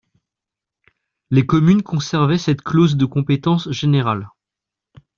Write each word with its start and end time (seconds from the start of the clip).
Les 1.29 1.45
communes 1.45 1.83
conservaient 1.83 2.39
cette 2.39 2.63
clause 2.63 2.97
de 2.97 3.05
compétence 3.05 3.69
générale. 3.69 4.27